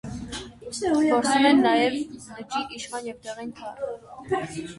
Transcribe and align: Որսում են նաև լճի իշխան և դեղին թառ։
Որսում 0.69 1.45
են 1.49 1.61
նաև 1.65 1.99
լճի 1.99 2.63
իշխան 2.79 3.07
և 3.11 3.21
դեղին 3.29 3.53
թառ։ 3.61 4.43